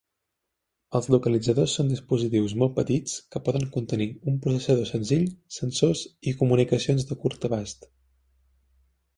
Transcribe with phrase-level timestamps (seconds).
[0.99, 7.09] Els localitzadors són dispositius molt petits que poden contenir un processador senzill, sensors, i comunicacions
[7.11, 7.89] de curt abast.